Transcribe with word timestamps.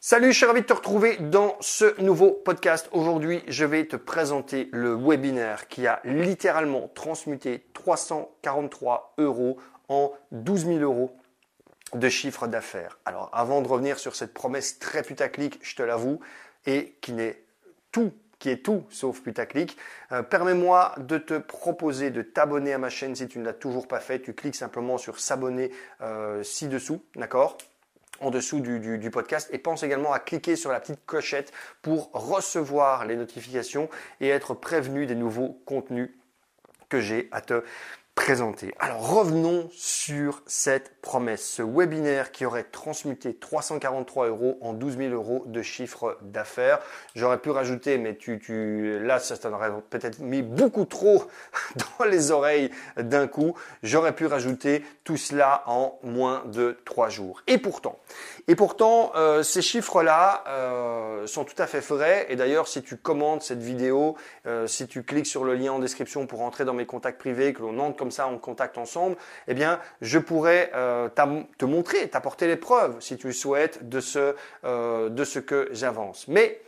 Salut, 0.00 0.30
je 0.30 0.36
suis 0.36 0.46
ravi 0.46 0.60
de 0.60 0.66
te 0.66 0.72
retrouver 0.72 1.16
dans 1.16 1.56
ce 1.58 2.00
nouveau 2.00 2.30
podcast. 2.30 2.88
Aujourd'hui, 2.92 3.42
je 3.48 3.64
vais 3.64 3.84
te 3.84 3.96
présenter 3.96 4.68
le 4.72 4.94
webinaire 4.94 5.66
qui 5.66 5.88
a 5.88 6.00
littéralement 6.04 6.88
transmuté 6.94 7.66
343 7.74 9.14
euros 9.18 9.58
en 9.88 10.12
12 10.30 10.66
000 10.66 10.78
euros 10.78 11.16
de 11.94 12.08
chiffre 12.08 12.46
d'affaires. 12.46 13.00
Alors, 13.06 13.28
avant 13.32 13.60
de 13.60 13.66
revenir 13.66 13.98
sur 13.98 14.14
cette 14.14 14.32
promesse 14.32 14.78
très 14.78 15.02
putaclic, 15.02 15.58
je 15.62 15.74
te 15.74 15.82
l'avoue, 15.82 16.20
et 16.64 16.96
qui 17.00 17.12
n'est 17.12 17.42
tout 17.90 18.12
qui 18.38 18.50
est 18.50 18.64
tout 18.64 18.84
sauf 18.90 19.20
putaclic. 19.20 19.76
Euh, 20.12 20.22
permets-moi 20.22 20.94
de 20.98 21.18
te 21.18 21.38
proposer 21.38 22.10
de 22.10 22.22
t'abonner 22.22 22.72
à 22.72 22.78
ma 22.78 22.88
chaîne 22.88 23.16
si 23.16 23.26
tu 23.26 23.40
ne 23.40 23.44
l'as 23.44 23.52
toujours 23.52 23.88
pas 23.88 23.98
fait. 23.98 24.20
Tu 24.20 24.32
cliques 24.32 24.54
simplement 24.54 24.96
sur 24.96 25.18
s'abonner 25.18 25.72
euh, 26.02 26.44
ci-dessous, 26.44 27.02
d'accord? 27.16 27.58
En 28.20 28.30
dessous 28.30 28.60
du, 28.60 29.10
podcast 29.10 29.48
et 29.52 29.58
pense 29.58 29.82
également 29.82 30.12
à 30.12 30.18
cliquer 30.18 30.56
sur 30.56 30.70
la 30.72 30.80
petite 30.80 31.04
clochette 31.06 31.52
pour 31.82 32.10
recevoir 32.12 33.06
les 33.06 33.16
notifications 33.16 33.88
et 34.20 34.28
être 34.28 34.54
prévenu 34.54 35.06
des 35.06 35.14
nouveaux 35.14 35.60
contenus 35.64 36.10
que 36.88 37.00
j'ai 37.00 37.28
à 37.32 37.40
te 37.40 37.62
Alors 38.78 39.08
revenons 39.08 39.70
sur 39.72 40.42
cette 40.46 41.00
promesse, 41.00 41.42
ce 41.42 41.62
webinaire 41.62 42.30
qui 42.30 42.44
aurait 42.44 42.64
transmuté 42.64 43.32
343 43.32 44.28
euros 44.28 44.58
en 44.60 44.74
12 44.74 44.98
000 44.98 45.14
euros 45.14 45.44
de 45.46 45.62
chiffre 45.62 46.18
d'affaires. 46.20 46.80
J'aurais 47.14 47.38
pu 47.38 47.48
rajouter, 47.48 47.96
mais 47.96 48.16
tu, 48.16 48.38
tu, 48.38 48.98
là 49.00 49.18
ça 49.18 49.38
t'aurait 49.38 49.70
peut-être 49.88 50.18
mis 50.18 50.42
beaucoup 50.42 50.84
trop 50.84 51.24
dans 51.98 52.04
les 52.04 52.30
oreilles 52.30 52.70
d'un 52.98 53.28
coup. 53.28 53.54
J'aurais 53.82 54.14
pu 54.14 54.26
rajouter 54.26 54.84
tout 55.04 55.16
cela 55.16 55.62
en 55.66 55.98
moins 56.02 56.42
de 56.46 56.76
trois 56.84 57.08
jours. 57.08 57.42
Et 57.46 57.56
pourtant, 57.56 57.98
et 58.50 58.56
pourtant, 58.56 59.12
euh, 59.14 59.42
ces 59.42 59.60
chiffres-là 59.60 60.42
euh, 60.48 61.26
sont 61.26 61.44
tout 61.44 61.54
à 61.58 61.66
fait 61.66 61.80
vrais. 61.80 62.24
Et 62.30 62.36
d'ailleurs, 62.36 62.66
si 62.66 62.82
tu 62.82 62.96
commandes 62.96 63.42
cette 63.42 63.60
vidéo, 63.60 64.16
euh, 64.46 64.66
si 64.66 64.88
tu 64.88 65.02
cliques 65.02 65.26
sur 65.26 65.44
le 65.44 65.54
lien 65.54 65.72
en 65.72 65.78
description 65.78 66.26
pour 66.26 66.40
entrer 66.40 66.64
dans 66.64 66.72
mes 66.72 66.86
contacts 66.86 67.18
privés, 67.18 67.52
que 67.52 67.60
l'on 67.60 67.78
entre 67.78 67.98
comme 67.98 68.10
ça 68.10 68.26
en 68.26 68.38
contact 68.38 68.78
ensemble, 68.78 69.16
eh 69.48 69.54
bien, 69.54 69.80
je 70.00 70.18
pourrais 70.18 70.70
te 71.14 71.64
montrer, 71.66 72.08
t'apporter 72.08 72.46
les 72.46 72.56
preuves, 72.56 72.96
si 73.00 73.18
tu 73.18 73.26
le 73.26 73.32
souhaites, 73.34 73.86
de 73.86 74.00
ce, 74.00 74.34
de 74.64 75.24
ce 75.24 75.38
que 75.38 75.68
j'avance. 75.72 76.26
Mais 76.28 76.60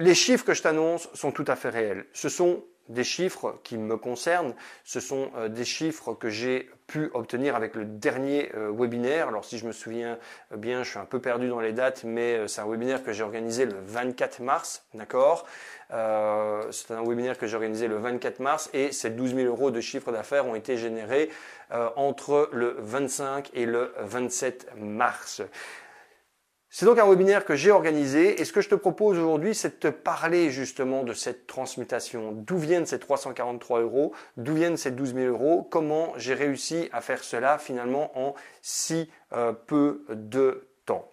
les 0.00 0.14
chiffres 0.14 0.44
que 0.44 0.54
je 0.54 0.62
t'annonce 0.62 1.08
sont 1.14 1.32
tout 1.32 1.44
à 1.48 1.56
fait 1.56 1.70
réels. 1.70 2.04
Ce 2.12 2.28
sont 2.28 2.62
des 2.88 3.04
chiffres 3.04 3.58
qui 3.62 3.76
me 3.76 3.96
concernent. 3.96 4.54
Ce 4.84 5.00
sont 5.00 5.30
euh, 5.36 5.48
des 5.48 5.64
chiffres 5.64 6.14
que 6.14 6.30
j'ai 6.30 6.70
pu 6.86 7.10
obtenir 7.12 7.54
avec 7.54 7.74
le 7.74 7.84
dernier 7.84 8.50
euh, 8.54 8.72
webinaire. 8.72 9.28
Alors 9.28 9.44
si 9.44 9.58
je 9.58 9.66
me 9.66 9.72
souviens 9.72 10.18
bien, 10.56 10.82
je 10.82 10.90
suis 10.90 10.98
un 10.98 11.04
peu 11.04 11.20
perdu 11.20 11.48
dans 11.48 11.60
les 11.60 11.72
dates, 11.72 12.04
mais 12.04 12.34
euh, 12.34 12.46
c'est 12.46 12.60
un 12.60 12.68
webinaire 12.68 13.02
que 13.02 13.12
j'ai 13.12 13.22
organisé 13.22 13.66
le 13.66 13.74
24 13.84 14.40
mars, 14.40 14.84
d'accord? 14.94 15.46
C'est 15.90 16.90
un 16.90 17.02
webinaire 17.02 17.38
que 17.38 17.46
j'ai 17.46 17.56
organisé 17.56 17.88
le 17.88 17.96
24 17.96 18.40
mars 18.40 18.68
et 18.74 18.92
ces 18.92 19.08
12 19.08 19.36
000 19.36 19.46
euros 19.46 19.70
de 19.70 19.80
chiffre 19.80 20.12
d'affaires 20.12 20.46
ont 20.46 20.54
été 20.54 20.76
générés 20.76 21.30
entre 21.96 22.50
le 22.52 22.76
25 22.80 23.50
et 23.54 23.64
le 23.64 23.94
27 24.00 24.72
mars. 24.76 25.40
C'est 26.78 26.86
donc 26.86 27.00
un 27.00 27.08
webinaire 27.08 27.44
que 27.44 27.56
j'ai 27.56 27.72
organisé 27.72 28.40
et 28.40 28.44
ce 28.44 28.52
que 28.52 28.60
je 28.60 28.68
te 28.68 28.76
propose 28.76 29.18
aujourd'hui, 29.18 29.52
c'est 29.52 29.82
de 29.84 29.90
te 29.90 29.92
parler 29.92 30.52
justement 30.52 31.02
de 31.02 31.12
cette 31.12 31.48
transmutation. 31.48 32.30
D'où 32.30 32.56
viennent 32.56 32.86
ces 32.86 33.00
343 33.00 33.80
euros? 33.80 34.12
D'où 34.36 34.54
viennent 34.54 34.76
ces 34.76 34.92
12 34.92 35.14
000 35.14 35.26
euros? 35.26 35.66
Comment 35.68 36.12
j'ai 36.18 36.34
réussi 36.34 36.88
à 36.92 37.00
faire 37.00 37.24
cela 37.24 37.58
finalement 37.58 38.16
en 38.16 38.36
si 38.62 39.10
euh, 39.32 39.52
peu 39.52 40.04
de 40.08 40.68
temps? 40.86 41.10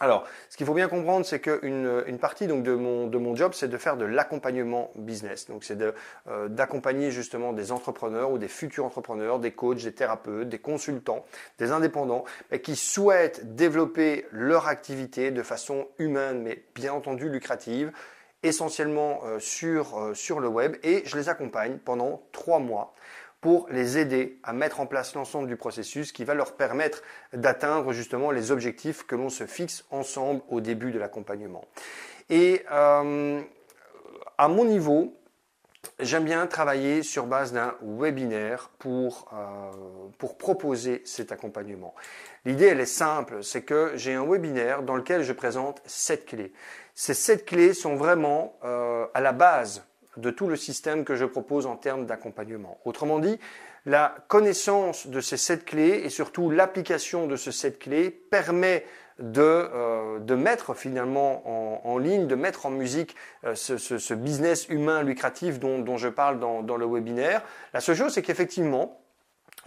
Alors, 0.00 0.26
ce 0.48 0.56
qu'il 0.56 0.64
faut 0.64 0.74
bien 0.74 0.88
comprendre, 0.88 1.26
c'est 1.26 1.40
qu'une 1.40 2.04
une 2.06 2.18
partie 2.18 2.46
donc 2.46 2.62
de 2.62 2.74
mon, 2.74 3.34
job, 3.34 3.52
c'est 3.54 3.68
de 3.68 3.76
faire 3.76 3.96
de 3.96 4.04
l'accompagnement 4.04 4.92
business. 4.94 5.46
Donc, 5.48 5.64
c'est 5.64 5.78
euh, 5.80 6.48
d'accompagner 6.48 7.10
justement 7.10 7.52
des 7.52 7.72
entrepreneurs 7.72 8.30
ou 8.30 8.38
des 8.38 8.48
futurs 8.48 8.84
entrepreneurs, 8.84 9.40
des 9.40 9.50
coachs, 9.50 9.82
des 9.82 9.92
thérapeutes, 9.92 10.48
des 10.48 10.58
consultants, 10.58 11.24
des 11.58 11.72
indépendants, 11.72 12.24
qui 12.62 12.76
souhaitent 12.76 13.56
développer 13.56 14.26
leur 14.30 14.68
activité 14.68 15.30
de 15.30 15.42
façon 15.42 15.88
humaine, 15.98 16.42
mais 16.42 16.62
bien 16.74 16.92
entendu 16.92 17.28
lucrative, 17.28 17.92
essentiellement 18.42 19.20
euh, 19.24 19.38
euh, 19.64 20.14
sur 20.14 20.40
le 20.40 20.48
web. 20.48 20.76
Et 20.82 21.02
je 21.04 21.16
les 21.16 21.28
accompagne 21.28 21.78
pendant 21.84 22.22
trois 22.32 22.58
mois 22.58 22.94
pour 23.40 23.68
les 23.70 23.98
aider 23.98 24.38
à 24.42 24.52
mettre 24.52 24.80
en 24.80 24.86
place 24.86 25.14
l'ensemble 25.14 25.48
du 25.48 25.56
processus 25.56 26.12
qui 26.12 26.24
va 26.24 26.34
leur 26.34 26.56
permettre 26.56 27.02
d'atteindre 27.32 27.92
justement 27.92 28.30
les 28.30 28.50
objectifs 28.50 29.06
que 29.06 29.14
l'on 29.14 29.30
se 29.30 29.46
fixe 29.46 29.84
ensemble 29.90 30.42
au 30.48 30.60
début 30.60 30.90
de 30.90 30.98
l'accompagnement. 30.98 31.64
Et 32.30 32.64
euh, 32.70 33.40
à 34.36 34.48
mon 34.48 34.64
niveau, 34.64 35.18
J'aime 36.00 36.24
bien 36.24 36.46
travailler 36.46 37.02
sur 37.02 37.26
base 37.26 37.52
d'un 37.52 37.74
webinaire 37.82 38.70
pour, 38.78 39.28
euh, 39.32 39.70
pour 40.18 40.38
proposer 40.38 41.02
cet 41.04 41.32
accompagnement. 41.32 41.94
L'idée, 42.44 42.66
elle 42.66 42.80
est 42.80 42.86
simple, 42.86 43.42
c'est 43.42 43.62
que 43.62 43.92
j'ai 43.96 44.14
un 44.14 44.24
webinaire 44.24 44.82
dans 44.82 44.94
lequel 44.94 45.22
je 45.22 45.32
présente 45.32 45.82
sept 45.86 46.26
clés. 46.26 46.52
Ces 46.94 47.14
sept 47.14 47.44
clés 47.44 47.74
sont 47.74 47.96
vraiment 47.96 48.58
euh, 48.64 49.06
à 49.14 49.20
la 49.20 49.32
base 49.32 49.84
de 50.20 50.30
tout 50.30 50.48
le 50.48 50.56
système 50.56 51.04
que 51.04 51.14
je 51.14 51.24
propose 51.24 51.66
en 51.66 51.76
termes 51.76 52.06
d'accompagnement. 52.06 52.78
Autrement 52.84 53.18
dit, 53.18 53.38
la 53.86 54.16
connaissance 54.28 55.06
de 55.06 55.20
ces 55.20 55.36
sept 55.36 55.64
clés 55.64 56.02
et 56.04 56.10
surtout 56.10 56.50
l'application 56.50 57.26
de 57.26 57.36
ces 57.36 57.52
sept 57.52 57.78
clés 57.78 58.10
permet 58.10 58.84
de, 59.18 59.40
euh, 59.42 60.36
mettre 60.36 60.74
finalement 60.74 61.88
en, 61.88 61.98
ligne, 61.98 62.26
de 62.26 62.34
mettre 62.34 62.66
en 62.66 62.70
musique 62.70 63.16
euh, 63.44 63.54
ce, 63.54 64.14
business 64.14 64.68
humain 64.68 65.02
lucratif 65.02 65.58
dont, 65.58 65.96
je 65.96 66.08
parle 66.08 66.38
dans, 66.38 66.62
dans 66.62 66.76
le 66.76 66.86
webinaire. 66.86 67.42
La 67.72 67.80
seule 67.80 67.96
chose, 67.96 68.12
c'est 68.12 68.22
qu'effectivement, 68.22 69.00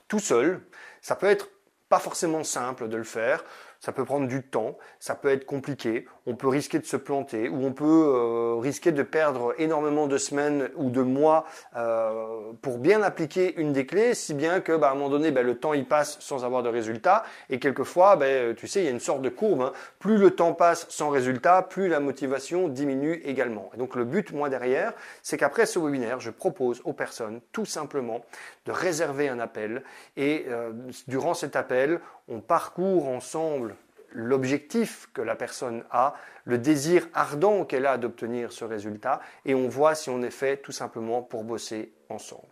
tout 0.07 0.19
seul, 0.19 0.61
ça 1.01 1.16
peut 1.16 1.28
être 1.28 1.50
pas 1.90 2.00
forcément 2.00 2.44
simple 2.44 2.88
de 2.88 2.95
le 2.95 3.03
faire 3.03 3.44
ça 3.81 3.91
peut 3.91 4.05
prendre 4.05 4.27
du 4.27 4.43
temps, 4.43 4.77
ça 4.99 5.15
peut 5.15 5.29
être 5.29 5.45
compliqué, 5.45 6.07
on 6.27 6.35
peut 6.35 6.47
risquer 6.47 6.77
de 6.79 6.85
se 6.85 6.97
planter 6.97 7.49
ou 7.49 7.65
on 7.65 7.73
peut 7.73 7.85
euh, 7.85 8.55
risquer 8.59 8.91
de 8.91 9.01
perdre 9.01 9.55
énormément 9.57 10.05
de 10.05 10.17
semaines 10.17 10.69
ou 10.75 10.91
de 10.91 11.01
mois 11.01 11.45
euh, 11.75 12.53
pour 12.61 12.77
bien 12.77 13.01
appliquer 13.01 13.59
une 13.59 13.73
des 13.73 13.87
clés, 13.87 14.13
si 14.13 14.35
bien 14.35 14.61
que 14.61 14.73
bah, 14.73 14.89
à 14.89 14.91
un 14.91 14.93
moment 14.93 15.09
donné, 15.09 15.31
bah, 15.31 15.41
le 15.41 15.57
temps 15.57 15.73
y 15.73 15.83
passe 15.83 16.19
sans 16.19 16.45
avoir 16.45 16.61
de 16.61 16.69
résultat 16.69 17.23
et 17.49 17.59
quelquefois, 17.59 18.15
bah, 18.15 18.53
tu 18.55 18.67
sais, 18.67 18.81
il 18.81 18.85
y 18.85 18.87
a 18.87 18.91
une 18.91 18.99
sorte 18.99 19.23
de 19.23 19.29
courbe. 19.29 19.61
Hein. 19.63 19.73
Plus 19.97 20.17
le 20.17 20.31
temps 20.31 20.53
passe 20.53 20.85
sans 20.89 21.09
résultat, 21.09 21.63
plus 21.63 21.87
la 21.87 21.99
motivation 21.99 22.67
diminue 22.67 23.21
également. 23.25 23.71
Et 23.73 23.77
donc 23.77 23.95
le 23.95 24.05
but, 24.05 24.31
moi 24.31 24.49
derrière, 24.49 24.93
c'est 25.23 25.37
qu'après 25.37 25.65
ce 25.65 25.79
webinaire, 25.79 26.19
je 26.19 26.29
propose 26.29 26.81
aux 26.85 26.93
personnes 26.93 27.41
tout 27.51 27.65
simplement 27.65 28.21
de 28.65 28.71
réserver 28.71 29.27
un 29.27 29.39
appel 29.39 29.83
et 30.17 30.45
euh, 30.49 30.71
durant 31.07 31.33
cet 31.33 31.55
appel, 31.55 31.99
on 32.31 32.39
parcourt 32.39 33.07
ensemble 33.07 33.75
l'objectif 34.13 35.09
que 35.13 35.21
la 35.21 35.35
personne 35.35 35.83
a, 35.91 36.15
le 36.45 36.57
désir 36.57 37.07
ardent 37.13 37.65
qu'elle 37.65 37.85
a 37.85 37.97
d'obtenir 37.97 38.51
ce 38.51 38.65
résultat, 38.65 39.21
et 39.45 39.53
on 39.55 39.69
voit 39.69 39.95
si 39.95 40.09
on 40.09 40.21
est 40.21 40.31
fait 40.31 40.57
tout 40.57 40.71
simplement 40.71 41.21
pour 41.21 41.43
bosser 41.43 41.91
ensemble. 42.09 42.47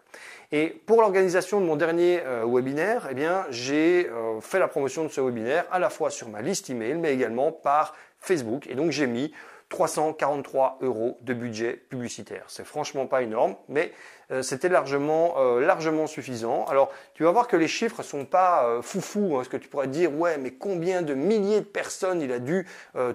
Et 0.52 0.68
pour 0.86 1.02
l'organisation 1.02 1.60
de 1.60 1.66
mon 1.66 1.76
dernier 1.76 2.22
euh, 2.26 2.46
webinaire, 2.46 3.08
eh 3.12 3.14
bien, 3.14 3.46
j'ai 3.50 4.10
euh, 4.10 4.40
fait 4.42 4.60
la 4.60 4.68
promotion 4.68 5.04
de 5.04 5.10
ce 5.10 5.22
webinaire 5.22 5.66
à 5.72 5.80
la 5.80 5.90
fois 5.90 6.10
sur 6.10 6.30
ma 6.30 6.42
liste 6.42 6.70
email, 6.70 6.96
mais 6.96 7.14
également 7.14 7.52
par 7.52 7.96
Facebook. 8.20 8.68
Et 8.68 8.76
donc 8.76 8.92
j'ai 8.92 9.08
mis 9.08 9.34
343 9.70 10.80
euros 10.82 11.18
de 11.22 11.34
budget 11.34 11.74
publicitaire. 11.74 12.44
C'est 12.48 12.66
franchement 12.66 13.06
pas 13.06 13.22
énorme, 13.22 13.56
mais 13.68 13.94
euh, 14.32 14.42
c'était 14.42 14.68
largement, 14.68 15.36
euh, 15.38 15.60
largement 15.60 16.08
suffisant. 16.08 16.66
Alors, 16.66 16.92
tu 17.14 17.24
vas 17.24 17.32
voir 17.32 17.48
que 17.48 17.56
les 17.56 17.68
chiffres 17.68 18.02
sont 18.02 18.26
pas 18.26 18.66
euh, 18.66 18.82
foufou. 18.82 19.38
Hein, 19.38 19.44
ce 19.44 19.50
que 19.50 19.58
tu 19.58 19.70
pourrais 19.70 19.88
dire, 19.88 20.14
ouais, 20.16 20.40
mais 20.40 20.52
combien 20.52 21.04
de 21.04 21.14
milliers 21.14 21.62
de 21.62 21.66
personnes 21.66 22.22
il 22.22 22.32
a 22.32 22.40
dû 22.40 22.68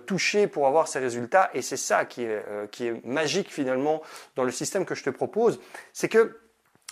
toucher 0.06 0.46
pour 0.46 0.67
avoir 0.67 0.88
ces 0.88 1.00
résultats 1.00 1.50
Et 1.55 1.62
c'est 1.62 1.76
ça 1.76 2.05
qui 2.05 2.23
est, 2.23 2.43
qui 2.70 2.87
est 2.87 3.05
magique 3.05 3.52
finalement 3.52 4.02
dans 4.37 4.44
le 4.44 4.52
système 4.52 4.84
que 4.84 4.94
je 4.94 5.02
te 5.02 5.11
propose, 5.11 5.61
c'est 5.93 6.08
que 6.08 6.38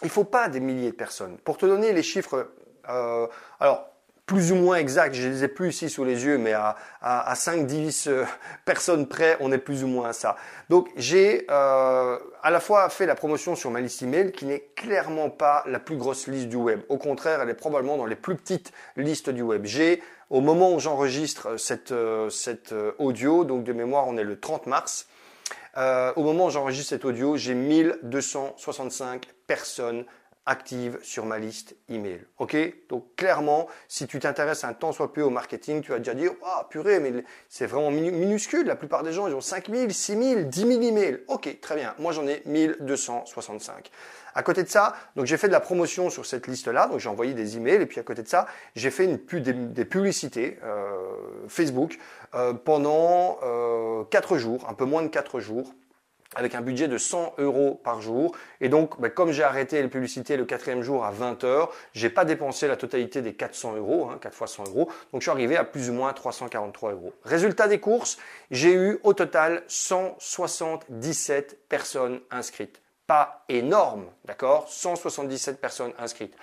il 0.02 0.10
faut 0.10 0.25
pas 0.25 0.48
des 0.48 0.60
milliers 0.60 0.90
de 0.90 0.96
personnes. 0.96 1.38
Pour 1.38 1.56
te 1.56 1.66
donner 1.66 1.92
les 1.92 2.02
chiffres, 2.02 2.50
alors 2.84 3.91
plus 4.32 4.50
ou 4.50 4.55
moins 4.55 4.76
exact, 4.76 5.14
je 5.14 5.29
ne 5.29 5.32
les 5.34 5.44
ai 5.44 5.49
plus 5.49 5.69
ici 5.69 5.90
sous 5.90 6.05
les 6.05 6.25
yeux, 6.25 6.38
mais 6.38 6.55
à, 6.55 6.75
à, 7.02 7.34
5-10 7.34 8.08
euh, 8.08 8.25
personnes 8.64 9.06
près, 9.06 9.37
on 9.40 9.52
est 9.52 9.58
plus 9.58 9.84
ou 9.84 9.88
moins 9.88 10.08
à 10.08 10.12
ça. 10.14 10.37
Donc 10.70 10.88
j'ai 10.96 11.44
euh, 11.50 12.19
à 12.43 12.50
la 12.50 12.58
fois 12.58 12.88
fait 12.88 13.05
la 13.05 13.14
promotion 13.14 13.55
sur 13.56 13.70
ma 13.70 13.82
liste 13.82 14.00
email, 14.00 14.32
qui 14.32 14.46
n'est 14.46 14.70
clairement 14.75 15.29
pas 15.29 15.62
la 15.67 15.79
plus 15.79 15.99
grosse 15.99 16.29
liste 16.29 16.49
du 16.49 16.56
web. 16.56 16.81
Au 16.88 16.96
contraire, 16.96 17.43
elle 17.43 17.50
est 17.50 17.55
probablement 17.55 17.99
dans 17.99 18.06
les 18.06 18.17
plus 18.17 18.34
petites 18.34 18.73
listes 18.96 19.29
du 19.29 19.43
web. 19.43 19.67
J'ai, 19.67 20.02
au 20.31 20.40
moment 20.40 20.73
où 20.73 20.81
j'enregistre 20.81 21.58
euh, 21.93 22.31
cette 22.31 22.75
audio, 22.99 23.44
donc 23.44 23.64
de 23.64 23.75
mémoire, 23.75 24.08
on 24.08 24.17
est 24.17 24.25
le 24.25 24.40
30 24.40 24.67
mars, 24.67 25.08
au 25.76 26.23
moment 26.23 26.46
où 26.46 26.50
j'enregistre 26.50 26.88
cette 26.88 27.05
audio, 27.05 27.37
j'ai 27.37 27.55
1265 27.55 29.26
personnes 29.46 30.06
active 30.46 30.98
sur 31.02 31.24
ma 31.24 31.38
liste 31.38 31.76
email. 31.88 32.20
Ok? 32.38 32.56
Donc 32.88 33.14
clairement, 33.16 33.68
si 33.88 34.06
tu 34.06 34.18
t'intéresses 34.18 34.64
un 34.64 34.72
temps 34.72 34.92
soit 34.92 35.12
peu 35.12 35.22
au 35.22 35.30
marketing, 35.30 35.82
tu 35.82 35.92
vas 35.92 35.98
déjà 35.98 36.14
dire, 36.14 36.32
ah 36.44 36.66
purée, 36.68 36.98
mais 37.00 37.12
c'est 37.48 37.66
vraiment 37.66 37.90
minuscule. 37.90 38.66
La 38.66 38.76
plupart 38.76 39.02
des 39.02 39.12
gens, 39.12 39.28
ils 39.28 39.34
ont 39.34 39.40
5000, 39.40 39.92
6000, 39.92 40.48
10 40.48 40.60
000 40.60 40.82
emails. 40.82 41.20
Ok, 41.28 41.60
très 41.60 41.76
bien. 41.76 41.94
Moi, 41.98 42.12
j'en 42.12 42.26
ai 42.26 42.42
1265. 42.46 43.90
À 44.34 44.42
côté 44.42 44.62
de 44.62 44.68
ça, 44.68 44.94
donc 45.14 45.26
j'ai 45.26 45.36
fait 45.36 45.46
de 45.46 45.52
la 45.52 45.60
promotion 45.60 46.08
sur 46.08 46.24
cette 46.24 46.46
liste-là, 46.46 46.86
donc 46.86 47.00
j'ai 47.00 47.10
envoyé 47.10 47.34
des 47.34 47.58
emails 47.58 47.82
et 47.82 47.86
puis 47.86 48.00
à 48.00 48.02
côté 48.02 48.22
de 48.22 48.28
ça, 48.28 48.46
j'ai 48.74 48.90
fait 48.90 49.04
une 49.04 49.18
des, 49.42 49.84
publicités 49.84 50.58
euh, 50.64 50.96
Facebook 51.48 51.98
euh, 52.34 52.54
pendant 52.54 53.38
euh, 53.42 54.04
4 54.04 54.38
jours, 54.38 54.66
un 54.70 54.74
peu 54.74 54.86
moins 54.86 55.02
de 55.02 55.08
4 55.08 55.38
jours 55.38 55.74
avec 56.34 56.55
un 56.55 56.61
budget 56.61 56.88
de 56.88 56.99
100 56.99 57.34
euros 57.38 57.81
par 57.82 58.00
jour. 58.00 58.34
Et 58.61 58.69
donc, 58.69 59.00
ben, 59.00 59.11
comme 59.11 59.32
j'ai 59.32 59.43
arrêté 59.43 59.82
les 59.82 59.88
publicités 59.88 60.37
le 60.37 60.44
quatrième 60.44 60.82
jour 60.82 61.05
à 61.05 61.11
20 61.11 61.44
heures, 61.44 61.73
j'ai 61.93 62.11
pas 62.11 62.25
dépensé 62.25 62.69
la 62.69 62.76
totalité 62.76 63.23
des 63.23 63.34
400 63.34 63.76
euros, 63.76 64.08
hein, 64.11 64.19
4 64.20 64.34
fois 64.34 64.46
100 64.46 64.64
euros. 64.69 64.90
Donc, 65.12 65.20
je 65.20 65.25
suis 65.25 65.31
arrivé 65.31 65.56
à 65.56 65.64
plus 65.64 65.90
ou 65.90 65.93
moins 65.93 66.12
343 66.12 66.93
euros. 66.93 67.12
Résultat 67.25 67.69
des 67.69 67.81
courses, 67.81 68.19
j'ai 68.50 68.73
eu 68.73 68.99
au 69.02 69.14
total 69.14 69.62
177 69.69 71.69
personnes 71.69 72.20
inscrites 72.31 72.82
pas 73.06 73.44
énorme, 73.49 74.06
d'accord? 74.25 74.69
177 74.69 75.61
personnes 75.61 75.93
inscrites. 75.99 76.35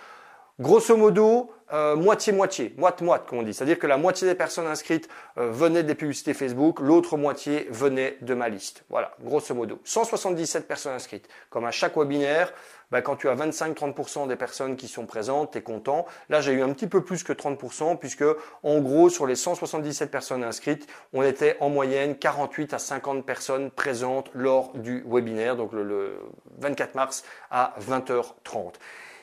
Grosso 0.60 0.98
modo, 0.98 1.54
euh, 1.72 1.96
moitié-moitié, 1.96 2.74
moite-moite, 2.76 3.24
comme 3.26 3.40
on 3.40 3.44
dit. 3.44 3.54
C'est-à-dire 3.54 3.80
que 3.80 3.88
la 3.88 3.96
moitié 3.96 4.28
des 4.28 4.36
personnes 4.36 4.68
inscrites 4.68 5.08
euh, 5.38 5.50
venaient 5.52 5.84
des 5.84 5.96
publicités 5.96 6.34
Facebook, 6.34 6.82
l'autre 6.82 7.16
moitié 7.16 7.68
venait 7.70 8.18
de 8.20 8.34
ma 8.34 8.50
liste. 8.50 8.84
Voilà, 8.90 9.16
grosso 9.22 9.56
modo. 9.56 9.80
177 9.86 10.68
personnes 10.68 10.92
inscrites. 10.92 11.30
Comme 11.50 11.64
à 11.64 11.72
chaque 11.72 11.96
webinaire, 11.96 12.52
bah, 12.92 13.02
quand 13.02 13.16
tu 13.16 13.30
as 13.30 13.36
25-30% 13.36 14.28
des 14.28 14.36
personnes 14.36 14.76
qui 14.76 14.90
sont 14.90 15.06
présentes, 15.06 15.52
tu 15.52 15.60
es 15.60 15.62
content. 15.62 16.06
Là, 16.28 16.42
j'ai 16.42 16.52
eu 16.52 16.62
un 16.62 16.74
petit 16.74 16.88
peu 16.88 17.06
plus 17.06 17.24
que 17.24 17.32
30%, 17.32 17.98
puisque 17.98 18.26
en 18.64 18.80
gros, 18.80 19.08
sur 19.08 19.28
les 19.28 19.38
177 19.38 20.12
personnes 20.12 20.44
inscrites, 20.44 20.88
on 21.14 21.24
était 21.24 21.56
en 21.62 21.70
moyenne 21.70 22.18
48 22.18 22.74
à 22.74 22.80
50 22.80 23.26
personnes 23.26 23.72
présentes 23.72 24.30
lors 24.34 24.74
du 24.74 25.06
webinaire, 25.08 25.56
donc 25.56 25.72
le 25.72 26.20
24 26.58 26.96
mars 26.96 27.24
à 27.50 27.76
20h30. 27.80 28.74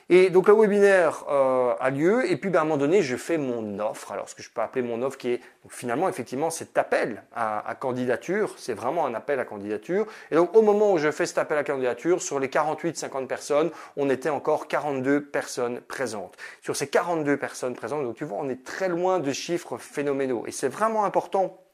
Et 0.09 0.29
donc 0.29 0.47
le 0.47 0.53
webinaire 0.53 1.25
euh, 1.29 1.73
a 1.79 1.89
lieu 1.89 2.31
et 2.31 2.37
puis 2.37 2.49
ben, 2.49 2.59
à 2.59 2.61
un 2.61 2.65
moment 2.65 2.77
donné 2.77 3.01
je 3.01 3.17
fais 3.17 3.37
mon 3.37 3.79
offre. 3.79 4.13
Alors 4.13 4.29
ce 4.29 4.35
que 4.35 4.41
je 4.41 4.49
peux 4.49 4.61
appeler 4.61 4.81
mon 4.81 5.01
offre 5.01 5.17
qui 5.17 5.31
est 5.31 5.41
finalement 5.69 6.07
effectivement 6.07 6.49
cet 6.49 6.77
appel 6.77 7.23
à, 7.35 7.75
candidature, 7.77 8.53
c'est 8.57 8.73
vraiment 8.73 9.05
un 9.05 9.13
appel 9.13 9.37
à 9.41 9.45
candidature. 9.45 10.05
Et 10.31 10.35
donc 10.35 10.55
au 10.55 10.61
moment 10.61 10.93
où 10.93 10.97
je 10.97 11.11
fais 11.11 11.25
cet 11.25 11.37
appel 11.39 11.57
à 11.57 11.65
candidature, 11.65 12.21
sur 12.21 12.39
les 12.39 12.47
48-50 12.47 13.27
personnes, 13.27 13.69
on 13.97 14.09
était 14.09 14.29
encore 14.29 14.69
42 14.69 15.25
personnes 15.25 15.81
présentes. 15.81 16.37
Sur 16.61 16.77
ces 16.77 16.87
42 16.87 17.35
personnes 17.35 17.75
présentes, 17.75 18.03
donc 18.03 18.15
tu 18.15 18.23
vois, 18.23 18.37
on 18.39 18.47
est 18.47 18.63
très 18.63 18.87
loin 18.87 19.19
de 19.19 19.33
chiffres 19.33 19.77
phénoménaux. 19.77 20.45
Et 20.47 20.51
c'est 20.51 20.69
vraiment 20.69 21.03
important 21.03 21.66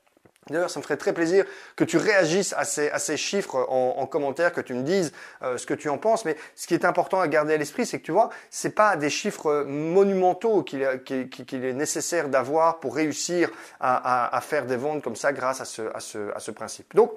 D'ailleurs, 0.50 0.70
ça 0.70 0.80
me 0.80 0.84
ferait 0.84 0.98
très 0.98 1.14
plaisir 1.14 1.46
que 1.76 1.84
tu 1.84 1.98
réagisses 1.98 2.54
à 2.58 2.66
ces, 2.66 3.18
chiffres 3.18 3.66
en, 3.70 3.96
en, 3.98 4.06
commentaire, 4.06 4.52
que 4.52 4.62
tu 4.62 4.74
me 4.74 4.84
dises 4.84 5.14
euh, 5.42 5.58
ce 5.58 5.66
que 5.66 5.74
tu 5.74 5.90
en 5.90 5.98
penses. 5.98 6.26
Mais 6.26 6.36
ce 6.56 6.68
qui 6.68 6.74
est 6.74 6.86
important 6.86 7.20
à 7.20 7.28
garder 7.28 7.54
à 7.54 7.58
l'esprit, 7.58 7.86
c'est 7.86 8.00
que 8.00 8.06
tu 8.06 8.12
vois, 8.12 8.30
c'est 8.50 8.76
pas 8.76 8.96
des 8.98 9.10
chiffres 9.10 9.64
monumentaux 9.64 10.64
qu'il 10.64 10.82
est 10.82 11.74
nécessaire 11.74 12.30
d'avoir 12.30 12.80
pour 12.80 12.96
réussir 12.96 13.50
à, 13.80 14.40
faire 14.42 14.66
des 14.66 14.78
ventes 14.78 15.02
comme 15.02 15.16
ça 15.16 15.32
grâce 15.32 15.62
à 15.62 15.66
ce, 15.66 15.82
à 15.94 16.00
ce, 16.00 16.34
à 16.36 16.40
ce 16.40 16.52
principe. 16.52 16.94
Donc, 16.96 17.12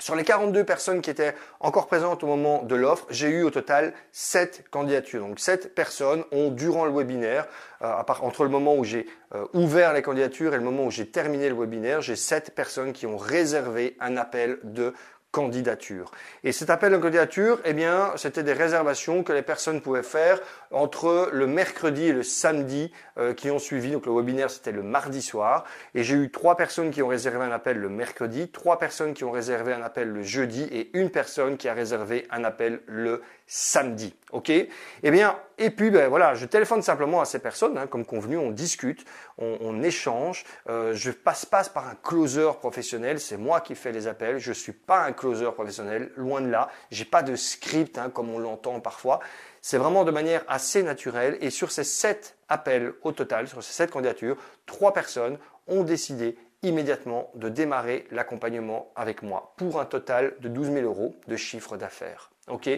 sur 0.00 0.16
les 0.16 0.24
42 0.24 0.64
personnes 0.64 1.00
qui 1.00 1.10
étaient 1.10 1.34
encore 1.60 1.86
présentes 1.86 2.24
au 2.24 2.26
moment 2.26 2.62
de 2.62 2.74
l'offre, 2.74 3.06
j'ai 3.10 3.28
eu 3.28 3.42
au 3.42 3.50
total 3.50 3.92
7 4.12 4.64
candidatures. 4.70 5.26
Donc 5.26 5.38
7 5.38 5.74
personnes 5.74 6.24
ont, 6.32 6.50
durant 6.50 6.86
le 6.86 6.92
webinaire, 6.92 7.46
euh, 7.82 7.92
entre 8.22 8.44
le 8.44 8.50
moment 8.50 8.74
où 8.74 8.84
j'ai 8.84 9.06
euh, 9.34 9.44
ouvert 9.52 9.92
les 9.92 10.02
candidatures 10.02 10.54
et 10.54 10.56
le 10.56 10.64
moment 10.64 10.86
où 10.86 10.90
j'ai 10.90 11.06
terminé 11.06 11.48
le 11.48 11.54
webinaire, 11.54 12.00
j'ai 12.00 12.16
7 12.16 12.54
personnes 12.54 12.92
qui 12.92 13.06
ont 13.06 13.16
réservé 13.16 13.96
un 14.00 14.16
appel 14.16 14.58
de 14.64 14.94
candidature. 15.32 16.10
Et 16.42 16.52
cet 16.52 16.70
appel 16.70 16.92
de 16.92 16.96
candidature, 16.96 17.60
eh 17.64 17.72
bien, 17.72 18.12
c'était 18.16 18.42
des 18.42 18.52
réservations 18.52 19.22
que 19.22 19.32
les 19.32 19.42
personnes 19.42 19.80
pouvaient 19.80 20.02
faire 20.02 20.40
entre 20.70 21.30
le 21.32 21.46
mercredi 21.46 22.06
et 22.06 22.12
le 22.12 22.22
samedi 22.22 22.92
euh, 23.18 23.32
qui 23.32 23.50
ont 23.50 23.58
suivi. 23.58 23.92
Donc 23.92 24.06
le 24.06 24.12
webinaire, 24.12 24.50
c'était 24.50 24.72
le 24.72 24.82
mardi 24.82 25.22
soir. 25.22 25.64
Et 25.94 26.02
j'ai 26.02 26.16
eu 26.16 26.30
trois 26.30 26.56
personnes 26.56 26.90
qui 26.90 27.02
ont 27.02 27.08
réservé 27.08 27.44
un 27.44 27.52
appel 27.52 27.78
le 27.78 27.88
mercredi, 27.88 28.48
trois 28.48 28.78
personnes 28.78 29.14
qui 29.14 29.24
ont 29.24 29.30
réservé 29.30 29.72
un 29.72 29.82
appel 29.82 30.08
le 30.08 30.22
jeudi 30.22 30.62
et 30.64 30.90
une 30.94 31.10
personne 31.10 31.56
qui 31.56 31.68
a 31.68 31.74
réservé 31.74 32.26
un 32.30 32.44
appel 32.44 32.80
le 32.86 33.22
samedi. 33.46 34.14
OK? 34.32 34.50
Eh 34.50 35.10
bien, 35.10 35.36
et 35.62 35.68
puis 35.68 35.90
ben 35.90 36.08
voilà, 36.08 36.34
je 36.34 36.46
téléphone 36.46 36.80
simplement 36.80 37.20
à 37.20 37.26
ces 37.26 37.38
personnes, 37.38 37.76
hein, 37.76 37.86
comme 37.86 38.06
convenu, 38.06 38.38
on 38.38 38.50
discute, 38.50 39.04
on, 39.36 39.82
échange. 39.82 40.44
Euh, 40.70 40.94
je 40.94 41.10
passe 41.10 41.44
passe 41.44 41.68
par 41.68 41.86
un 41.86 41.94
closer 42.02 42.50
professionnel, 42.58 43.20
c'est 43.20 43.36
moi 43.36 43.60
qui 43.60 43.74
fais 43.74 43.92
les 43.92 44.06
appels. 44.06 44.38
Je 44.38 44.52
suis 44.52 44.72
pas 44.72 45.04
un 45.04 45.12
closer 45.12 45.52
professionnel, 45.52 46.12
loin 46.16 46.40
de 46.40 46.48
là. 46.48 46.70
J'ai 46.90 47.04
pas 47.04 47.22
de 47.22 47.36
script 47.36 47.98
hein, 47.98 48.08
comme 48.08 48.30
on 48.30 48.38
l'entend 48.38 48.80
parfois. 48.80 49.20
C'est 49.60 49.76
vraiment 49.76 50.04
de 50.04 50.10
manière 50.10 50.44
assez 50.48 50.82
naturelle. 50.82 51.36
Et 51.42 51.50
sur 51.50 51.70
ces 51.70 51.84
sept 51.84 52.38
appels 52.48 52.94
au 53.02 53.12
total, 53.12 53.46
sur 53.46 53.62
ces 53.62 53.74
sept 53.74 53.90
candidatures, 53.90 54.38
trois 54.64 54.94
personnes 54.94 55.36
ont 55.66 55.82
décidé 55.82 56.38
immédiatement 56.62 57.30
de 57.34 57.50
démarrer 57.50 58.06
l'accompagnement 58.10 58.90
avec 58.96 59.22
moi 59.22 59.52
pour 59.58 59.78
un 59.78 59.84
total 59.84 60.36
de 60.40 60.48
12 60.48 60.72
000 60.72 60.86
euros 60.86 61.14
de 61.28 61.36
chiffre 61.36 61.76
d'affaires. 61.76 62.30
Ok? 62.48 62.70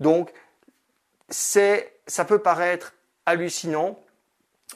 Donc, 0.00 0.32
ça 2.10 2.24
peut 2.24 2.40
paraître 2.40 2.94
hallucinant, 3.24 3.98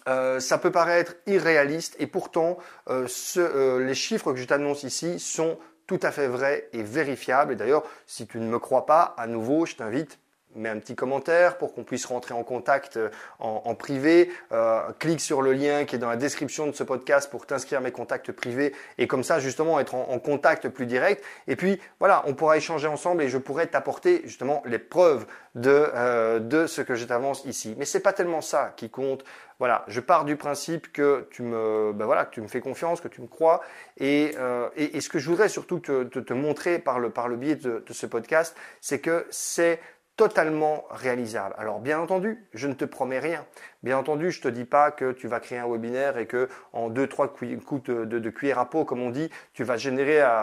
euh, 0.08 0.38
ça 0.38 0.56
peut 0.56 0.70
paraître 0.70 1.16
irréaliste, 1.26 1.96
et 1.98 2.06
pourtant, 2.06 2.58
euh, 2.88 3.08
euh, 3.36 3.84
les 3.84 3.94
chiffres 3.94 4.32
que 4.32 4.38
je 4.38 4.44
t'annonce 4.44 4.84
ici 4.84 5.18
sont 5.18 5.58
tout 5.86 5.98
à 6.02 6.12
fait 6.12 6.28
vrais 6.28 6.68
et 6.72 6.82
vérifiables. 6.82 7.52
Et 7.52 7.56
d'ailleurs, 7.56 7.82
si 8.06 8.26
tu 8.26 8.38
ne 8.38 8.46
me 8.46 8.58
crois 8.58 8.86
pas, 8.86 9.14
à 9.18 9.26
nouveau, 9.26 9.66
je 9.66 9.74
t'invite 9.74 10.18
mets 10.54 10.68
un 10.68 10.78
petit 10.78 10.94
commentaire 10.94 11.58
pour 11.58 11.74
qu'on 11.74 11.84
puisse 11.84 12.06
rentrer 12.06 12.34
en 12.34 12.42
contact 12.42 12.96
euh, 12.96 13.08
en, 13.38 13.74
privé. 13.74 14.30
Euh, 14.52 14.80
clique 14.98 15.20
sur 15.20 15.42
le 15.42 15.52
lien 15.52 15.84
qui 15.84 15.96
est 15.96 15.98
dans 15.98 16.08
la 16.08 16.16
description 16.16 16.66
de 16.66 16.72
ce 16.72 16.82
podcast 16.82 17.30
pour 17.30 17.46
t'inscrire 17.46 17.78
à 17.78 17.82
mes 17.82 17.92
contacts 17.92 18.32
privés 18.32 18.72
et 18.98 19.06
comme 19.06 19.24
ça 19.24 19.40
justement 19.40 19.80
être 19.80 19.94
en, 19.94 20.18
contact 20.18 20.68
plus 20.68 20.86
direct. 20.86 21.22
Et 21.48 21.56
puis 21.56 21.80
voilà, 21.98 22.22
on 22.26 22.34
pourra 22.34 22.56
échanger 22.56 22.88
ensemble 22.88 23.22
et 23.22 23.28
je 23.28 23.38
pourrai 23.38 23.66
t'apporter 23.66 24.22
justement 24.24 24.62
les 24.64 24.78
preuves 24.78 25.26
de, 25.54 25.90
euh, 25.94 26.38
de 26.38 26.66
ce 26.66 26.80
que 26.80 26.94
je 26.94 27.04
t'avance 27.04 27.44
ici. 27.44 27.74
Mais 27.78 27.84
c'est 27.84 28.00
pas 28.00 28.12
tellement 28.12 28.40
ça 28.40 28.72
qui 28.76 28.90
compte. 28.90 29.24
Voilà, 29.60 29.84
je 29.86 30.00
pars 30.00 30.24
du 30.24 30.36
principe 30.36 30.92
que 30.92 31.28
tu 31.30 31.42
me, 31.42 31.92
ben 31.94 32.06
voilà, 32.06 32.26
tu 32.26 32.40
me 32.40 32.48
fais 32.48 32.60
confiance, 32.60 33.00
que 33.00 33.06
tu 33.06 33.22
me 33.22 33.28
crois, 33.28 33.60
et, 33.98 34.34
et, 34.76 35.00
ce 35.00 35.08
que 35.08 35.20
je 35.20 35.30
voudrais 35.30 35.48
surtout 35.48 35.78
te, 35.78 36.02
te, 36.02 36.32
montrer 36.32 36.80
par 36.80 36.98
le, 36.98 37.10
par 37.10 37.28
le 37.28 37.36
biais 37.36 37.54
de 37.54 37.84
ce 37.88 38.06
podcast, 38.06 38.56
c'est 38.80 38.98
que 38.98 39.24
c'est 39.30 39.78
totalement 40.16 40.84
réalisable. 40.90 41.54
Alors 41.58 41.80
bien 41.80 41.98
entendu, 41.98 42.46
je 42.54 42.68
ne 42.68 42.74
te 42.74 42.84
promets 42.84 43.18
rien. 43.18 43.44
Bien 43.82 43.98
entendu, 43.98 44.30
je 44.30 44.40
te 44.40 44.48
dis 44.48 44.64
pas 44.64 44.90
que 44.90 45.12
tu 45.12 45.28
vas 45.28 45.40
créer 45.40 45.58
un 45.58 45.68
webinaire 45.68 46.16
et 46.18 46.26
que 46.26 46.48
en 46.72 46.88
deux 46.88 47.06
trois 47.06 47.28
coups 47.28 47.82
de, 47.82 48.04
de, 48.04 48.52
à 48.56 48.64
peau, 48.64 48.84
comme 48.84 49.02
on 49.02 49.10
dit, 49.10 49.28
tu 49.52 49.64
vas 49.64 49.74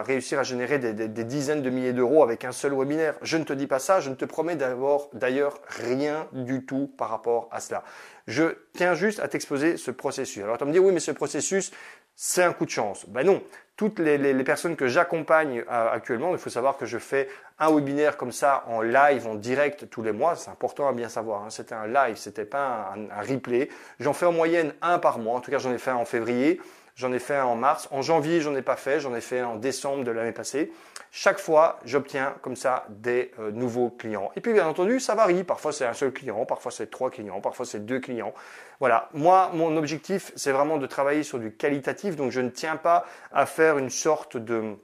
réussir 0.02 0.38
à 0.38 0.42
générer 0.42 0.78
des, 0.78 1.24
dizaines 1.24 1.62
de 1.62 1.70
milliers 1.70 1.92
d'euros 1.92 2.22
avec 2.22 2.44
un 2.44 2.52
seul 2.52 2.74
webinaire. 2.74 3.14
Je 3.22 3.36
ne 3.38 3.44
te 3.44 3.52
dis 3.52 3.66
pas 3.66 3.78
ça. 3.78 4.00
Je 4.00 4.10
ne 4.10 4.14
te 4.14 4.24
promets 4.24 4.56
d'ailleurs 4.56 5.60
rien 5.66 6.28
du 6.32 6.64
tout 6.64 6.90
par 6.96 7.08
rapport 7.08 7.48
à 7.50 7.60
cela. 7.60 7.82
Je 8.26 8.56
tiens 8.74 8.94
juste 8.94 9.20
à 9.20 9.28
t'exposer 9.28 9.76
ce 9.76 9.90
processus. 9.90 10.42
Alors 10.42 10.58
tu 10.58 10.64
me 10.64 10.72
dire 10.72 10.84
oui, 10.84 10.92
mais 10.92 11.00
ce 11.00 11.10
processus, 11.10 11.72
c'est 12.14 12.42
un 12.42 12.52
coup 12.52 12.64
de 12.64 12.70
chance. 12.70 13.04
Ben 13.08 13.26
non, 13.26 13.42
toutes 13.76 13.98
les, 13.98 14.44
personnes 14.44 14.76
que 14.76 14.86
j'accompagne 14.86 15.64
euh, 15.70 15.90
actuellement, 15.92 16.32
il 16.32 16.38
faut 16.38 16.50
savoir 16.50 16.76
que 16.76 16.86
je 16.86 16.98
fais 16.98 17.28
un 17.58 17.74
webinaire 17.74 18.16
comme 18.16 18.32
ça 18.32 18.64
en 18.68 18.80
live, 18.80 19.26
en 19.26 19.34
direct 19.34 19.88
tous 19.90 20.02
les 20.02 20.12
mois. 20.12 20.36
C'est 20.36 20.50
important 20.50 20.88
à 20.88 20.92
bien 20.92 21.08
savoir. 21.08 21.42
Hein. 21.42 21.50
C'était 21.50 21.74
un 21.74 21.86
live, 21.86 22.16
c'était 22.16 22.44
pas 22.44 22.94
un, 22.94 23.10
un 23.10 23.22
replay. 23.22 23.68
J'en 23.98 24.12
fais 24.12 24.26
en 24.26 24.32
moyenne 24.32 24.74
un 24.82 24.98
par 24.98 25.18
mois. 25.18 25.36
En 25.36 25.40
tout 25.40 25.50
cas, 25.50 25.58
j'en 25.58 25.72
ai 25.72 25.78
fait 25.78 25.90
un 25.90 25.96
en 25.96 26.04
février. 26.04 26.60
J'en 26.94 27.12
ai 27.12 27.18
fait 27.18 27.36
un 27.36 27.46
en 27.46 27.56
mars. 27.56 27.88
En 27.90 28.02
janvier, 28.02 28.40
j'en 28.40 28.54
ai 28.54 28.62
pas 28.62 28.76
fait. 28.76 29.00
J'en 29.00 29.14
ai 29.14 29.20
fait 29.20 29.40
un 29.40 29.48
en 29.48 29.56
décembre 29.56 30.04
de 30.04 30.10
l'année 30.10 30.32
passée. 30.32 30.70
Chaque 31.14 31.38
fois, 31.38 31.78
j'obtiens 31.84 32.34
comme 32.40 32.56
ça 32.56 32.86
des 32.88 33.32
euh, 33.38 33.50
nouveaux 33.50 33.90
clients. 33.90 34.30
Et 34.34 34.40
puis, 34.40 34.54
bien 34.54 34.66
entendu, 34.66 34.98
ça 34.98 35.14
varie. 35.14 35.44
Parfois, 35.44 35.70
c'est 35.70 35.84
un 35.84 35.92
seul 35.92 36.10
client. 36.10 36.46
Parfois, 36.46 36.72
c'est 36.72 36.90
trois 36.90 37.10
clients. 37.10 37.42
Parfois, 37.42 37.66
c'est 37.66 37.84
deux 37.84 38.00
clients. 38.00 38.32
Voilà. 38.80 39.10
Moi, 39.12 39.50
mon 39.52 39.76
objectif, 39.76 40.32
c'est 40.36 40.52
vraiment 40.52 40.78
de 40.78 40.86
travailler 40.86 41.22
sur 41.22 41.38
du 41.38 41.54
qualitatif. 41.54 42.16
Donc, 42.16 42.30
je 42.30 42.40
ne 42.40 42.48
tiens 42.48 42.76
pas 42.76 43.04
à 43.30 43.44
faire 43.44 43.76
une 43.76 43.90
sorte 43.90 44.38
de 44.38 44.74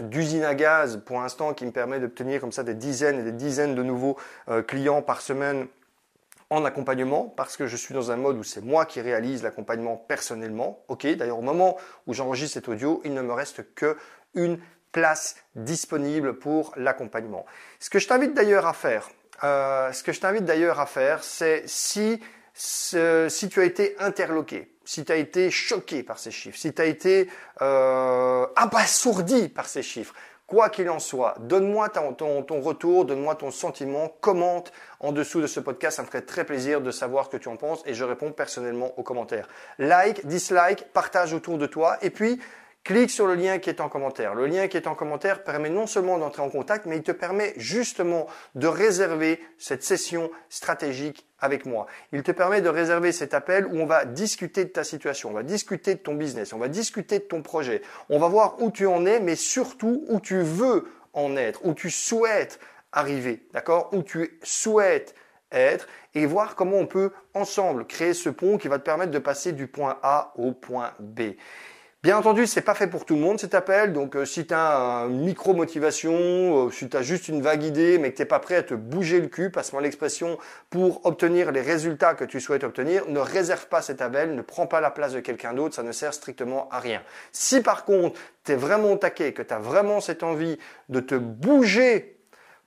d'usine 0.00 0.44
à 0.44 0.54
gaz 0.54 1.02
pour 1.04 1.20
l'instant 1.20 1.52
qui 1.52 1.66
me 1.66 1.70
permet 1.70 2.00
d'obtenir 2.00 2.40
comme 2.40 2.52
ça 2.52 2.62
des 2.62 2.72
dizaines 2.72 3.18
et 3.18 3.22
des 3.22 3.32
dizaines 3.32 3.74
de 3.74 3.82
nouveaux 3.82 4.16
euh, 4.48 4.62
clients 4.62 5.02
par 5.02 5.20
semaine 5.20 5.66
en 6.48 6.64
accompagnement 6.64 7.24
parce 7.36 7.58
que 7.58 7.66
je 7.66 7.76
suis 7.76 7.92
dans 7.92 8.10
un 8.10 8.16
mode 8.16 8.38
où 8.38 8.42
c'est 8.42 8.64
moi 8.64 8.86
qui 8.86 9.02
réalise 9.02 9.42
l'accompagnement 9.42 9.96
personnellement. 9.96 10.82
Ok, 10.88 11.06
d'ailleurs 11.06 11.40
au 11.40 11.42
moment 11.42 11.76
où 12.06 12.14
j'enregistre 12.14 12.54
cet 12.54 12.68
audio, 12.68 13.02
il 13.04 13.12
ne 13.12 13.20
me 13.20 13.34
reste 13.34 13.74
que 13.74 13.98
une 14.34 14.58
place 14.92 15.36
disponible 15.56 16.38
pour 16.38 16.72
l'accompagnement. 16.76 17.46
Ce 17.80 17.90
que 17.90 17.98
je 17.98 18.06
t'invite 18.06 18.34
d'ailleurs 18.34 18.66
à 18.66 18.72
faire, 18.72 19.10
euh, 19.42 19.90
ce 19.92 20.02
que 20.02 20.12
je 20.12 20.20
t'invite 20.20 20.44
d'ailleurs 20.44 20.78
à 20.78 20.86
faire, 20.86 21.24
c'est 21.24 21.64
si, 21.66 22.20
si 22.54 23.48
tu 23.50 23.60
as 23.60 23.64
été 23.64 23.96
interloqué, 23.98 24.72
si 24.84 25.04
tu 25.04 25.12
as 25.12 25.16
été 25.16 25.50
choqué 25.50 26.02
par 26.02 26.18
ces 26.18 26.30
chiffres, 26.30 26.58
si 26.58 26.72
tu 26.72 26.82
as 26.82 26.86
été 26.86 27.28
euh, 27.60 28.46
abasourdi 28.56 29.48
par 29.48 29.66
ces 29.66 29.82
chiffres, 29.82 30.14
Quoi 30.52 30.68
qu'il 30.68 30.90
en 30.90 30.98
soit, 30.98 31.36
donne-moi 31.40 31.88
ton, 31.88 32.42
ton, 32.42 32.60
retour, 32.60 33.06
donne-moi 33.06 33.36
ton 33.36 33.50
sentiment, 33.50 34.12
commente 34.20 34.70
en 35.00 35.10
dessous 35.10 35.40
de 35.40 35.46
ce 35.46 35.60
podcast, 35.60 35.96
ça 35.96 36.02
me 36.02 36.06
ferait 36.08 36.20
très 36.20 36.44
plaisir 36.44 36.82
de 36.82 36.90
savoir 36.90 37.24
ce 37.24 37.30
que 37.30 37.36
tu 37.38 37.48
en 37.48 37.56
penses 37.56 37.82
et 37.86 37.94
je 37.94 38.04
réponds 38.04 38.32
personnellement 38.32 38.92
aux 38.98 39.02
commentaires. 39.02 39.48
Like, 39.78 40.26
dislike, 40.26 40.92
partage 40.92 41.32
autour 41.32 41.56
de 41.56 41.64
toi 41.64 41.96
et 42.02 42.10
puis 42.10 42.38
clique 42.84 43.10
sur 43.10 43.26
le 43.26 43.34
lien 43.34 43.58
qui 43.58 43.70
est 43.70 43.80
en 43.80 43.88
commentaire. 43.88 44.34
Le 44.34 44.46
lien 44.46 44.66
qui 44.68 44.76
est 44.76 44.86
en 44.86 44.94
commentaire 44.94 45.44
permet 45.44 45.70
non 45.70 45.86
seulement 45.86 46.18
d'entrer 46.18 46.42
en 46.42 46.50
contact, 46.50 46.86
mais 46.86 46.96
il 46.96 47.02
te 47.02 47.12
permet 47.12 47.54
justement 47.56 48.26
de 48.54 48.66
réserver 48.66 49.40
cette 49.58 49.84
session 49.84 50.30
stratégique 50.48 51.26
avec 51.38 51.66
moi. 51.66 51.86
Il 52.12 52.22
te 52.22 52.32
permet 52.32 52.60
de 52.60 52.68
réserver 52.68 53.12
cet 53.12 53.34
appel 53.34 53.66
où 53.66 53.76
on 53.76 53.86
va 53.86 54.04
discuter 54.04 54.64
de 54.64 54.70
ta 54.70 54.84
situation, 54.84 55.30
on 55.30 55.34
va 55.34 55.42
discuter 55.42 55.94
de 55.94 56.00
ton 56.00 56.14
business, 56.14 56.52
on 56.52 56.58
va 56.58 56.68
discuter 56.68 57.18
de 57.18 57.24
ton 57.24 57.42
projet, 57.42 57.82
on 58.08 58.18
va 58.18 58.28
voir 58.28 58.60
où 58.60 58.70
tu 58.70 58.86
en 58.86 59.06
es, 59.06 59.20
mais 59.20 59.36
surtout 59.36 60.04
où 60.08 60.20
tu 60.20 60.40
veux 60.40 60.88
en 61.12 61.36
être, 61.36 61.64
où 61.64 61.74
tu 61.74 61.90
souhaites 61.90 62.58
arriver, 62.92 63.46
d'accord? 63.52 63.90
Où 63.92 64.02
tu 64.02 64.38
souhaites 64.42 65.14
être 65.50 65.86
et 66.14 66.26
voir 66.26 66.54
comment 66.54 66.78
on 66.78 66.86
peut 66.86 67.12
ensemble 67.34 67.86
créer 67.86 68.14
ce 68.14 68.28
pont 68.28 68.58
qui 68.58 68.68
va 68.68 68.78
te 68.78 68.84
permettre 68.84 69.10
de 69.10 69.18
passer 69.18 69.52
du 69.52 69.66
point 69.66 69.98
A 70.02 70.32
au 70.36 70.52
point 70.52 70.92
B. 70.98 71.32
Bien 72.04 72.18
entendu, 72.18 72.48
c'est 72.48 72.62
pas 72.62 72.74
fait 72.74 72.88
pour 72.88 73.04
tout 73.04 73.14
le 73.14 73.20
monde 73.20 73.38
cet 73.38 73.54
appel, 73.54 73.92
donc 73.92 74.16
euh, 74.16 74.24
si 74.24 74.44
tu 74.44 74.52
as 74.52 75.06
une 75.08 75.20
micro-motivation, 75.20 76.66
euh, 76.66 76.70
si 76.72 76.88
tu 76.88 76.96
as 76.96 77.02
juste 77.02 77.28
une 77.28 77.40
vague 77.40 77.62
idée, 77.62 77.96
mais 77.98 78.10
que 78.10 78.16
tu 78.16 78.22
n'es 78.22 78.26
pas 78.26 78.40
prêt 78.40 78.56
à 78.56 78.64
te 78.64 78.74
bouger 78.74 79.20
le 79.20 79.28
cul, 79.28 79.50
passe-moi 79.50 79.80
l'expression, 79.80 80.36
pour 80.68 81.06
obtenir 81.06 81.52
les 81.52 81.60
résultats 81.60 82.14
que 82.14 82.24
tu 82.24 82.40
souhaites 82.40 82.64
obtenir, 82.64 83.06
ne 83.06 83.20
réserve 83.20 83.68
pas 83.68 83.82
cet 83.82 84.02
appel, 84.02 84.34
ne 84.34 84.42
prends 84.42 84.66
pas 84.66 84.80
la 84.80 84.90
place 84.90 85.12
de 85.12 85.20
quelqu'un 85.20 85.54
d'autre, 85.54 85.76
ça 85.76 85.84
ne 85.84 85.92
sert 85.92 86.12
strictement 86.12 86.68
à 86.72 86.80
rien. 86.80 87.02
Si 87.30 87.60
par 87.60 87.84
contre, 87.84 88.18
tu 88.42 88.50
es 88.50 88.56
vraiment 88.56 88.96
taqué, 88.96 89.32
que 89.32 89.42
tu 89.42 89.54
as 89.54 89.60
vraiment 89.60 90.00
cette 90.00 90.24
envie 90.24 90.58
de 90.88 90.98
te 90.98 91.14
bouger 91.14 92.18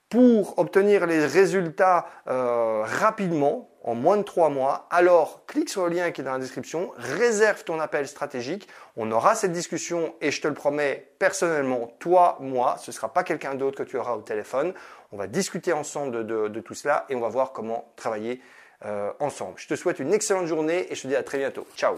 pour 0.08 0.58
obtenir 0.58 1.04
les 1.04 1.26
résultats 1.26 2.06
euh, 2.26 2.84
rapidement, 2.84 3.68
en 3.86 3.94
moins 3.94 4.16
de 4.16 4.22
trois 4.22 4.50
mois, 4.50 4.86
alors 4.90 5.46
clique 5.46 5.70
sur 5.70 5.86
le 5.86 5.94
lien 5.94 6.10
qui 6.10 6.20
est 6.20 6.24
dans 6.24 6.32
la 6.32 6.38
description, 6.38 6.92
réserve 6.96 7.64
ton 7.64 7.80
appel 7.80 8.06
stratégique, 8.06 8.68
on 8.96 9.10
aura 9.12 9.34
cette 9.34 9.52
discussion 9.52 10.14
et 10.20 10.30
je 10.30 10.42
te 10.42 10.48
le 10.48 10.54
promets 10.54 11.08
personnellement, 11.18 11.94
toi, 12.00 12.36
moi, 12.40 12.76
ce 12.78 12.90
ne 12.90 12.94
sera 12.94 13.12
pas 13.12 13.22
quelqu'un 13.22 13.54
d'autre 13.54 13.78
que 13.78 13.88
tu 13.88 13.96
auras 13.96 14.14
au 14.14 14.22
téléphone, 14.22 14.74
on 15.12 15.16
va 15.16 15.28
discuter 15.28 15.72
ensemble 15.72 16.26
de, 16.26 16.60
tout 16.60 16.74
cela 16.74 17.06
et 17.08 17.14
on 17.14 17.20
va 17.20 17.28
voir 17.28 17.52
comment 17.52 17.92
travailler 17.96 18.42
euh, 18.84 19.12
ensemble. 19.20 19.54
Je 19.56 19.68
te 19.68 19.76
souhaite 19.76 20.00
une 20.00 20.12
excellente 20.12 20.46
journée 20.46 20.90
et 20.90 20.94
je 20.96 21.02
te 21.02 21.06
dis 21.06 21.16
à 21.16 21.22
très 21.22 21.38
bientôt. 21.38 21.66
Ciao 21.76 21.96